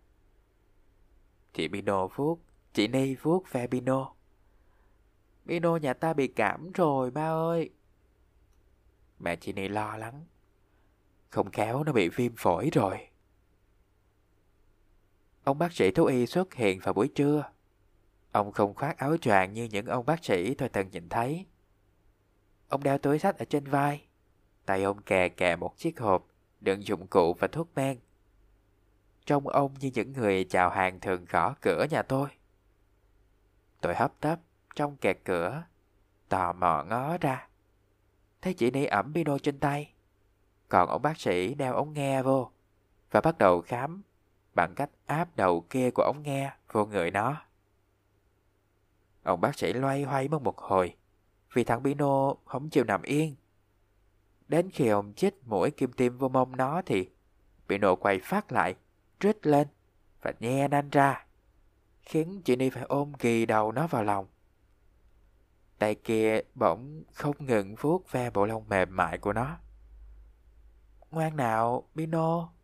Chị 1.53 1.69
Pino 1.69 2.07
vuốt, 2.07 2.41
chị 2.73 2.89
Ni 2.89 3.15
vuốt 3.15 3.53
ve 3.53 3.67
Pino. 3.67 4.13
Pino 5.47 5.77
nhà 5.77 5.95
ta 5.95 6.13
bị 6.13 6.29
cảm 6.29 6.73
rồi 6.73 7.11
ba 7.11 7.29
ơi. 7.29 7.71
Mẹ 9.19 9.37
chị 9.37 9.53
Ni 9.53 9.69
lo 9.69 9.97
lắng. 9.97 10.25
Không 11.31 11.51
khéo 11.51 11.85
nó 11.85 11.93
bị 11.93 12.09
viêm 12.09 12.33
phổi 12.37 12.71
rồi. 12.73 13.08
Ông 15.49 15.59
bác 15.59 15.73
sĩ 15.73 15.91
thú 15.91 16.05
y 16.05 16.27
xuất 16.27 16.55
hiện 16.55 16.81
vào 16.81 16.95
buổi 16.95 17.09
trưa. 17.09 17.45
Ông 18.33 18.53
không 18.53 18.75
khoác 18.75 18.99
áo 18.99 19.17
choàng 19.17 19.53
như 19.53 19.65
những 19.65 19.87
ông 19.87 20.07
bác 20.07 20.25
sĩ 20.25 20.55
tôi 20.55 20.69
từng 20.69 20.91
nhìn 20.91 21.09
thấy. 21.09 21.47
Ông 22.69 22.83
đeo 22.83 22.99
túi 22.99 23.19
sách 23.19 23.39
ở 23.39 23.45
trên 23.45 23.65
vai. 23.65 24.07
Tay 24.67 24.83
ông 24.83 25.03
kè 25.03 25.29
kè 25.29 25.57
một 25.57 25.77
chiếc 25.77 26.01
hộp 26.01 26.27
đựng 26.61 26.87
dụng 26.87 27.07
cụ 27.07 27.35
và 27.39 27.49
thuốc 27.49 27.69
men. 27.75 27.99
Trông 29.27 29.49
ông 29.49 29.75
như 29.81 29.91
những 29.95 30.13
người 30.13 30.45
chào 30.45 30.71
hàng 30.71 31.01
thường 31.01 31.25
gõ 31.25 31.55
cửa 31.61 31.87
nhà 31.91 32.03
tôi. 32.03 32.29
Tôi 33.81 33.95
hấp 33.95 34.21
tấp 34.21 34.41
trong 34.75 34.97
kẹt 34.97 35.19
cửa, 35.25 35.63
tò 36.29 36.53
mò 36.53 36.85
ngó 36.85 37.19
ra. 37.19 37.49
Thấy 38.43 38.55
chị 38.55 38.71
Ni 38.71 38.85
ẩm 38.85 39.13
pino 39.15 39.39
trên 39.39 39.61
tay. 39.61 39.93
Còn 40.69 40.89
ông 40.89 41.03
bác 41.03 41.21
sĩ 41.21 41.55
đeo 41.55 41.75
ống 41.75 41.93
nghe 41.93 42.23
vô 42.23 42.51
và 43.11 43.21
bắt 43.21 43.39
đầu 43.39 43.61
khám 43.61 44.03
bằng 44.59 44.75
cách 44.75 44.91
áp 45.07 45.37
đầu 45.37 45.61
kia 45.71 45.91
của 45.91 46.03
ống 46.03 46.23
nghe 46.23 46.53
vô 46.73 46.87
người 46.87 47.11
nó. 47.11 47.43
Ông 49.23 49.41
bác 49.41 49.59
sĩ 49.59 49.73
loay 49.73 50.03
hoay 50.03 50.29
mất 50.29 50.43
một 50.43 50.59
hồi 50.59 50.97
vì 51.53 51.65
thằng 51.65 51.83
Pino 51.83 52.35
không 52.45 52.71
chịu 52.71 52.85
nằm 52.85 53.03
yên. 53.03 53.37
Đến 54.49 54.71
khi 54.71 54.89
ông 54.89 55.13
chích 55.17 55.35
mũi 55.47 55.71
kim 55.71 55.93
tiêm 55.93 56.19
vô 56.19 56.29
mông 56.29 56.57
nó 56.57 56.83
thì 56.87 57.11
Pino 57.69 57.95
quay 57.95 58.19
phát 58.19 58.53
lại, 58.53 58.75
rít 59.21 59.47
lên 59.47 59.69
và 60.23 60.33
nhe 60.41 60.69
nanh 60.69 60.91
ra, 60.91 61.27
khiến 62.03 62.43
chị 62.45 62.57
Ni 62.57 62.71
phải 62.71 62.83
ôm 62.83 63.15
kỳ 63.15 63.47
đầu 63.47 63.73
nó 63.73 63.87
vào 63.87 64.05
lòng. 64.05 64.27
Tay 65.79 65.95
kia 65.95 66.41
bỗng 66.55 67.03
không 67.13 67.37
ngừng 67.39 67.75
vuốt 67.75 68.13
ve 68.13 68.31
bộ 68.31 68.47
lông 68.47 68.69
mềm 68.69 68.97
mại 68.97 69.19
của 69.19 69.33
nó. 69.33 69.57
Ngoan 71.11 71.37
nào, 71.37 71.89
Pino. 71.97 72.58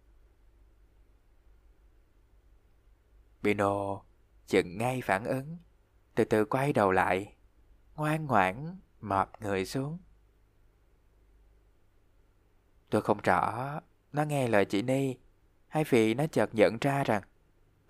Pino 3.45 4.01
chừng 4.47 4.79
ngay 4.79 5.01
phản 5.05 5.25
ứng, 5.25 5.59
từ 6.15 6.25
từ 6.25 6.45
quay 6.45 6.73
đầu 6.73 6.93
lại, 6.93 7.35
ngoan 7.97 8.27
ngoãn 8.27 8.77
mọp 9.01 9.43
người 9.43 9.67
xuống. 9.67 9.99
Tôi 12.91 13.03
không 13.03 13.19
rõ 13.23 13.81
nó 14.13 14.23
nghe 14.23 14.49
lời 14.49 14.65
chị 14.65 14.83
Ni 14.83 15.17
hay 15.69 15.85
vì 15.89 16.15
nó 16.15 16.27
chợt 16.27 16.55
nhận 16.55 16.79
ra 16.81 17.05
rằng 17.05 17.23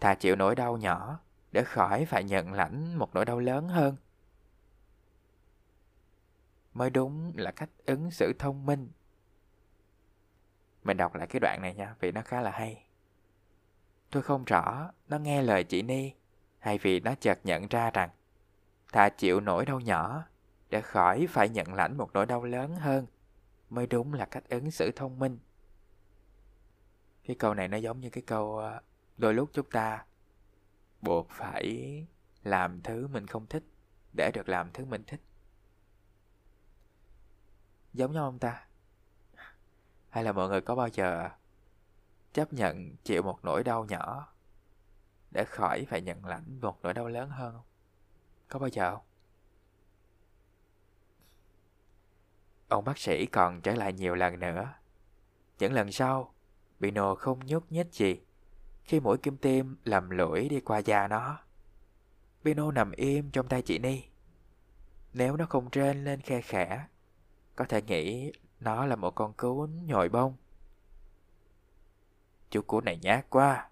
thà 0.00 0.14
chịu 0.14 0.36
nỗi 0.36 0.54
đau 0.54 0.76
nhỏ 0.76 1.20
để 1.52 1.64
khỏi 1.64 2.04
phải 2.04 2.24
nhận 2.24 2.52
lãnh 2.52 2.98
một 2.98 3.14
nỗi 3.14 3.24
đau 3.24 3.38
lớn 3.38 3.68
hơn. 3.68 3.96
Mới 6.74 6.90
đúng 6.90 7.32
là 7.36 7.50
cách 7.50 7.70
ứng 7.86 8.10
xử 8.10 8.32
thông 8.38 8.66
minh. 8.66 8.90
Mình 10.84 10.96
đọc 10.96 11.14
lại 11.14 11.26
cái 11.26 11.40
đoạn 11.40 11.62
này 11.62 11.74
nha, 11.74 11.94
vì 12.00 12.12
nó 12.12 12.22
khá 12.22 12.40
là 12.40 12.50
hay. 12.50 12.86
Tôi 14.14 14.22
không 14.22 14.44
rõ, 14.44 14.90
nó 15.08 15.18
nghe 15.18 15.42
lời 15.42 15.64
chị 15.64 15.82
Ni, 15.82 16.12
hay 16.58 16.78
vì 16.78 17.00
nó 17.00 17.14
chợt 17.20 17.38
nhận 17.44 17.68
ra 17.68 17.90
rằng 17.90 18.10
thà 18.92 19.08
chịu 19.08 19.40
nỗi 19.40 19.66
đau 19.66 19.80
nhỏ, 19.80 20.24
để 20.70 20.80
khỏi 20.80 21.26
phải 21.30 21.48
nhận 21.48 21.74
lãnh 21.74 21.96
một 21.96 22.10
nỗi 22.12 22.26
đau 22.26 22.44
lớn 22.44 22.76
hơn, 22.76 23.06
mới 23.70 23.86
đúng 23.86 24.14
là 24.14 24.24
cách 24.24 24.48
ứng 24.48 24.70
xử 24.70 24.90
thông 24.96 25.18
minh. 25.18 25.38
Cái 27.24 27.36
câu 27.36 27.54
này 27.54 27.68
nó 27.68 27.76
giống 27.76 28.00
như 28.00 28.10
cái 28.10 28.22
câu 28.26 28.58
ờ, 28.58 28.80
đôi 29.16 29.34
lúc 29.34 29.50
chúng 29.52 29.70
ta 29.70 30.04
buộc 31.00 31.30
phải 31.30 32.06
làm 32.42 32.82
thứ 32.82 33.06
mình 33.06 33.26
không 33.26 33.46
thích 33.46 33.64
để 34.16 34.30
được 34.34 34.48
làm 34.48 34.72
thứ 34.72 34.84
mình 34.84 35.02
thích. 35.06 35.20
Giống 37.92 38.12
nhau 38.12 38.30
không 38.30 38.38
ta? 38.38 38.66
Hay 40.08 40.24
là 40.24 40.32
mọi 40.32 40.48
người 40.48 40.60
có 40.60 40.74
bao 40.74 40.88
giờ 40.88 41.30
chấp 42.34 42.52
nhận 42.52 42.96
chịu 43.04 43.22
một 43.22 43.44
nỗi 43.44 43.64
đau 43.64 43.84
nhỏ 43.84 44.32
để 45.30 45.44
khỏi 45.44 45.86
phải 45.88 46.00
nhận 46.00 46.24
lãnh 46.24 46.60
một 46.60 46.78
nỗi 46.82 46.94
đau 46.94 47.08
lớn 47.08 47.30
hơn 47.30 47.52
không? 47.52 47.64
Có 48.48 48.58
bao 48.58 48.68
giờ 48.68 48.90
không? 48.90 49.04
Ông 52.68 52.84
bác 52.84 52.98
sĩ 52.98 53.26
còn 53.26 53.60
trở 53.60 53.74
lại 53.74 53.92
nhiều 53.92 54.14
lần 54.14 54.40
nữa. 54.40 54.74
Những 55.58 55.72
lần 55.72 55.92
sau, 55.92 56.34
Pino 56.80 57.14
không 57.14 57.46
nhúc 57.46 57.72
nhích 57.72 57.92
gì 57.92 58.20
khi 58.84 59.00
mũi 59.00 59.18
kim 59.18 59.36
tiêm 59.36 59.66
lầm 59.84 60.10
lũi 60.10 60.48
đi 60.48 60.60
qua 60.60 60.78
da 60.78 61.08
nó. 61.08 61.38
Pino 62.44 62.70
nằm 62.70 62.92
im 62.92 63.30
trong 63.30 63.48
tay 63.48 63.62
chị 63.62 63.78
Ni. 63.78 64.02
Nếu 65.12 65.36
nó 65.36 65.46
không 65.46 65.70
trên 65.70 66.04
lên 66.04 66.20
khe 66.20 66.40
khẽ, 66.40 66.86
có 67.56 67.64
thể 67.64 67.82
nghĩ 67.82 68.32
nó 68.60 68.86
là 68.86 68.96
một 68.96 69.10
con 69.10 69.32
cún 69.32 69.86
nhồi 69.86 70.08
bông. 70.08 70.36
Chú 72.54 72.62
cú 72.62 72.80
này 72.80 72.98
nhát 73.02 73.30
quá. 73.30 73.68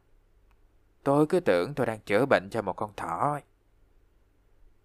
Tôi 1.02 1.26
cứ 1.26 1.40
tưởng 1.40 1.74
tôi 1.74 1.86
đang 1.86 2.00
chữa 2.00 2.26
bệnh 2.26 2.48
cho 2.50 2.62
một 2.62 2.72
con 2.72 2.92
thỏ. 2.96 3.40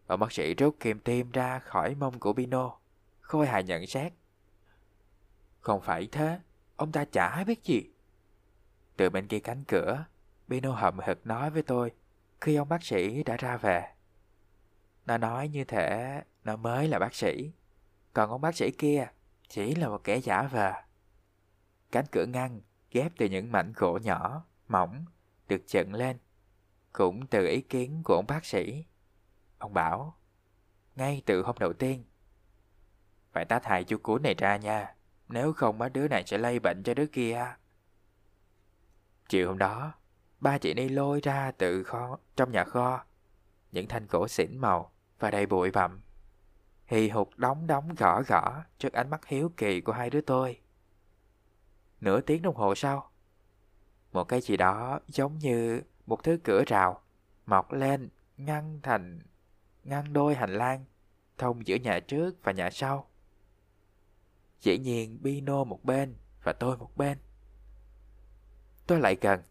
Ông 0.07 0.19
bác 0.19 0.31
sĩ 0.31 0.53
rút 0.53 0.75
kim 0.79 0.99
tiêm 0.99 1.31
ra 1.31 1.59
khỏi 1.59 1.95
mông 1.95 2.19
của 2.19 2.33
Pino. 2.33 2.77
Khôi 3.21 3.47
hài 3.47 3.63
nhận 3.63 3.87
xét. 3.87 4.13
Không 5.59 5.81
phải 5.81 6.07
thế, 6.11 6.39
ông 6.75 6.91
ta 6.91 7.05
chả 7.05 7.43
biết 7.43 7.63
gì. 7.63 7.89
Từ 8.97 9.09
bên 9.09 9.27
kia 9.27 9.39
cánh 9.39 9.63
cửa, 9.67 10.05
Pino 10.49 10.71
hậm 10.71 10.99
hực 10.99 11.27
nói 11.27 11.49
với 11.49 11.63
tôi 11.63 11.91
khi 12.41 12.55
ông 12.55 12.69
bác 12.69 12.83
sĩ 12.83 13.23
đã 13.23 13.37
ra 13.37 13.57
về. 13.57 13.93
Nó 15.05 15.17
nói 15.17 15.47
như 15.47 15.63
thể 15.63 16.21
nó 16.43 16.55
mới 16.55 16.87
là 16.87 16.99
bác 16.99 17.15
sĩ, 17.15 17.51
còn 18.13 18.29
ông 18.29 18.41
bác 18.41 18.55
sĩ 18.55 18.71
kia 18.71 19.07
chỉ 19.47 19.75
là 19.75 19.89
một 19.89 20.03
kẻ 20.03 20.17
giả 20.17 20.41
vờ. 20.41 20.73
Cánh 21.91 22.05
cửa 22.11 22.25
ngăn 22.25 22.61
ghép 22.91 23.11
từ 23.17 23.25
những 23.25 23.51
mảnh 23.51 23.73
gỗ 23.75 23.99
nhỏ, 24.03 24.45
mỏng, 24.67 25.05
được 25.47 25.61
chận 25.67 25.91
lên. 25.91 26.17
Cũng 26.93 27.27
từ 27.27 27.47
ý 27.47 27.61
kiến 27.61 28.01
của 28.03 28.15
ông 28.15 28.27
bác 28.27 28.45
sĩ. 28.45 28.85
Ông 29.57 29.73
bảo, 29.73 30.17
ngay 30.95 31.21
từ 31.25 31.41
hôm 31.41 31.55
đầu 31.59 31.73
tiên, 31.73 32.05
phải 33.33 33.45
tách 33.45 33.65
hai 33.65 33.83
chú 33.83 33.97
cuốn 33.97 34.23
này 34.23 34.33
ra 34.37 34.57
nha, 34.57 34.95
nếu 35.27 35.53
không 35.53 35.77
mấy 35.77 35.89
đứa 35.89 36.07
này 36.07 36.23
sẽ 36.25 36.37
lây 36.37 36.59
bệnh 36.59 36.83
cho 36.83 36.93
đứa 36.93 37.05
kia. 37.05 37.45
Chiều 39.29 39.47
hôm 39.47 39.57
đó, 39.57 39.93
ba 40.39 40.57
chị 40.57 40.73
đi 40.73 40.89
lôi 40.89 41.19
ra 41.23 41.51
từ 41.57 41.83
kho 41.83 42.19
trong 42.35 42.51
nhà 42.51 42.63
kho 42.63 43.03
những 43.71 43.87
thanh 43.87 44.07
gỗ 44.09 44.27
xỉn 44.27 44.57
màu 44.57 44.91
và 45.19 45.31
đầy 45.31 45.45
bụi 45.45 45.71
bặm. 45.71 46.01
Hì 46.85 47.09
hục 47.09 47.29
đóng 47.37 47.67
đóng 47.67 47.95
gõ 47.95 48.21
gõ 48.21 48.63
trước 48.77 48.93
ánh 48.93 49.09
mắt 49.09 49.25
hiếu 49.25 49.51
kỳ 49.57 49.81
của 49.81 49.91
hai 49.91 50.09
đứa 50.09 50.21
tôi. 50.21 50.61
Nửa 52.01 52.21
tiếng 52.21 52.41
đồng 52.41 52.55
hồ 52.55 52.75
sau, 52.75 53.09
một 54.11 54.23
cái 54.23 54.41
gì 54.41 54.57
đó 54.57 54.99
giống 55.07 55.39
như 55.39 55.81
một 56.05 56.23
thứ 56.23 56.39
cửa 56.43 56.63
rào 56.67 57.01
mọc 57.45 57.71
lên 57.73 58.09
ngăn 58.37 58.79
thành 58.83 59.19
ngăn 59.83 60.13
đôi 60.13 60.35
hành 60.35 60.53
lang 60.53 60.85
thông 61.37 61.67
giữa 61.67 61.75
nhà 61.75 61.99
trước 61.99 62.43
và 62.43 62.51
nhà 62.51 62.69
sau. 62.69 63.07
Dĩ 64.59 64.77
nhiên 64.77 65.19
Pino 65.23 65.63
một 65.63 65.83
bên 65.83 66.15
và 66.43 66.53
tôi 66.53 66.77
một 66.77 66.91
bên. 66.95 67.17
Tôi 68.87 68.99
lại 68.99 69.17
gần, 69.21 69.41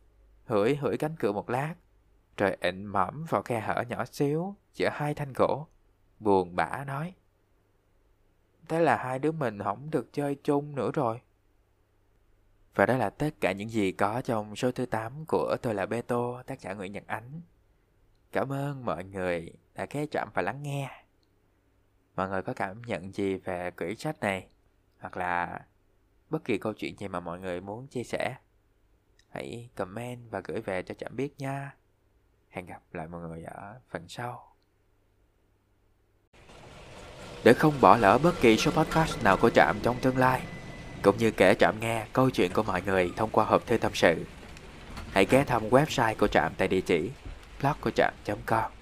hửi 0.44 0.76
hửi 0.76 0.96
cánh 0.98 1.16
cửa 1.18 1.32
một 1.32 1.50
lát, 1.50 1.74
rồi 2.36 2.56
ịnh 2.60 2.86
mõm 2.86 3.24
vào 3.24 3.42
khe 3.42 3.60
hở 3.60 3.84
nhỏ 3.88 4.04
xíu 4.04 4.54
giữa 4.74 4.88
hai 4.92 5.14
thanh 5.14 5.32
gỗ. 5.32 5.66
Buồn 6.20 6.56
bã 6.56 6.84
nói. 6.84 7.14
Thế 8.68 8.80
là 8.80 8.96
hai 8.96 9.18
đứa 9.18 9.32
mình 9.32 9.62
không 9.62 9.90
được 9.90 10.12
chơi 10.12 10.36
chung 10.44 10.74
nữa 10.74 10.90
rồi. 10.94 11.20
Và 12.76 12.86
đó 12.86 12.96
là 12.96 13.10
tất 13.10 13.30
cả 13.40 13.52
những 13.52 13.70
gì 13.70 13.92
có 13.92 14.20
trong 14.20 14.56
số 14.56 14.72
thứ 14.72 14.86
8 14.86 15.24
của 15.28 15.56
Tôi 15.62 15.74
là 15.74 15.86
Bê 15.86 16.02
Tô, 16.02 16.40
tác 16.46 16.60
giả 16.60 16.72
Nguyễn 16.72 16.92
Nhật 16.92 17.06
Ánh. 17.06 17.40
Cảm 18.32 18.52
ơn 18.52 18.84
mọi 18.84 19.04
người 19.04 19.52
đã 19.74 19.86
ghé 19.90 20.06
chạm 20.10 20.28
và 20.34 20.42
lắng 20.42 20.62
nghe. 20.62 21.04
Mọi 22.16 22.28
người 22.28 22.42
có 22.42 22.52
cảm 22.52 22.82
nhận 22.82 23.14
gì 23.14 23.36
về 23.36 23.70
quyển 23.70 23.96
sách 23.96 24.20
này? 24.20 24.46
Hoặc 24.98 25.16
là 25.16 25.60
bất 26.30 26.44
kỳ 26.44 26.58
câu 26.58 26.72
chuyện 26.72 26.98
gì 26.98 27.08
mà 27.08 27.20
mọi 27.20 27.40
người 27.40 27.60
muốn 27.60 27.86
chia 27.86 28.04
sẻ? 28.04 28.36
Hãy 29.28 29.68
comment 29.74 30.30
và 30.30 30.40
gửi 30.44 30.60
về 30.60 30.82
cho 30.82 30.94
Chạm 30.98 31.16
biết 31.16 31.34
nha. 31.38 31.76
Hẹn 32.48 32.66
gặp 32.66 32.82
lại 32.92 33.08
mọi 33.08 33.20
người 33.20 33.44
ở 33.44 33.80
phần 33.90 34.08
sau. 34.08 34.52
Để 37.44 37.52
không 37.54 37.74
bỏ 37.80 37.96
lỡ 37.96 38.18
bất 38.22 38.34
kỳ 38.40 38.56
số 38.56 38.70
podcast 38.70 39.24
nào 39.24 39.36
của 39.40 39.50
Trạm 39.50 39.76
trong 39.82 39.96
tương 40.00 40.16
lai, 40.16 40.42
cũng 41.06 41.18
như 41.18 41.30
kể 41.30 41.54
Trạm 41.54 41.80
nghe 41.80 42.04
câu 42.12 42.30
chuyện 42.30 42.52
của 42.52 42.62
mọi 42.62 42.82
người 42.86 43.12
thông 43.16 43.30
qua 43.30 43.44
hộp 43.44 43.66
thư 43.66 43.76
tâm 43.76 43.94
sự, 43.94 44.14
hãy 45.12 45.26
ghé 45.30 45.44
thăm 45.44 45.68
website 45.70 46.14
của 46.18 46.28
Trạm 46.28 46.52
tại 46.58 46.68
địa 46.68 46.80
chỉ 46.80 47.10
blog 47.60 47.74
của 47.80 47.90
trạm.com 47.90 48.75